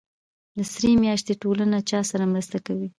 [0.57, 2.87] د سرې میاشتې ټولنه چا سره مرسته کوي؟